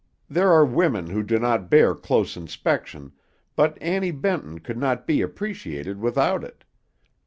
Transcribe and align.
There 0.27 0.51
are 0.51 0.65
women 0.65 1.11
who 1.11 1.21
do 1.21 1.37
not 1.37 1.69
bear 1.69 1.93
close 1.93 2.35
inspection, 2.35 3.11
but 3.55 3.77
Annie 3.79 4.09
Benton 4.09 4.57
could 4.59 4.79
not 4.79 5.05
be 5.05 5.21
appreciated 5.21 5.99
without 5.99 6.43
it. 6.43 6.63